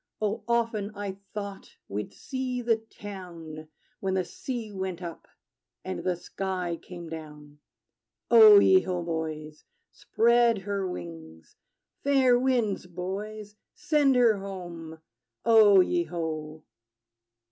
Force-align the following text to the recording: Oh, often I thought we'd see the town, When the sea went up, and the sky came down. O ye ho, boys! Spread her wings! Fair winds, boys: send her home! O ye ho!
Oh, 0.19 0.43
often 0.47 0.89
I 0.95 1.19
thought 1.35 1.75
we'd 1.87 2.11
see 2.11 2.63
the 2.63 2.77
town, 2.77 3.67
When 3.99 4.15
the 4.15 4.25
sea 4.25 4.71
went 4.71 4.99
up, 5.03 5.27
and 5.85 6.03
the 6.03 6.15
sky 6.15 6.75
came 6.81 7.07
down. 7.07 7.59
O 8.31 8.57
ye 8.57 8.79
ho, 8.81 9.03
boys! 9.03 9.63
Spread 9.91 10.57
her 10.65 10.89
wings! 10.89 11.55
Fair 12.03 12.39
winds, 12.39 12.87
boys: 12.87 13.55
send 13.75 14.15
her 14.15 14.37
home! 14.39 14.97
O 15.45 15.81
ye 15.81 16.05
ho! 16.05 16.63